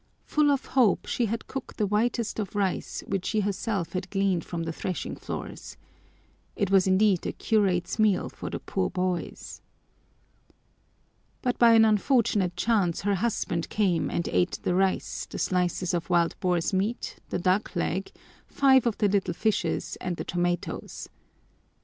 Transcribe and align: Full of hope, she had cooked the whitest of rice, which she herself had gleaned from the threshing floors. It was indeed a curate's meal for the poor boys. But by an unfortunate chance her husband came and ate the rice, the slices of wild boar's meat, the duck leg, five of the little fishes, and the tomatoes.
Full 0.25 0.49
of 0.49 0.65
hope, 0.65 1.05
she 1.05 1.27
had 1.27 1.45
cooked 1.45 1.77
the 1.77 1.85
whitest 1.85 2.39
of 2.39 2.55
rice, 2.55 3.03
which 3.05 3.23
she 3.23 3.41
herself 3.41 3.93
had 3.93 4.09
gleaned 4.09 4.43
from 4.43 4.63
the 4.63 4.73
threshing 4.73 5.15
floors. 5.15 5.77
It 6.55 6.71
was 6.71 6.87
indeed 6.87 7.27
a 7.27 7.31
curate's 7.31 7.99
meal 7.99 8.27
for 8.27 8.49
the 8.49 8.57
poor 8.57 8.89
boys. 8.89 9.61
But 11.43 11.59
by 11.59 11.73
an 11.75 11.85
unfortunate 11.85 12.57
chance 12.57 13.01
her 13.01 13.13
husband 13.13 13.69
came 13.69 14.09
and 14.09 14.27
ate 14.29 14.57
the 14.63 14.73
rice, 14.73 15.27
the 15.29 15.37
slices 15.37 15.93
of 15.93 16.09
wild 16.09 16.35
boar's 16.39 16.73
meat, 16.73 17.17
the 17.29 17.37
duck 17.37 17.75
leg, 17.75 18.11
five 18.47 18.87
of 18.87 18.97
the 18.97 19.07
little 19.07 19.35
fishes, 19.35 19.97
and 20.01 20.17
the 20.17 20.25
tomatoes. 20.25 21.09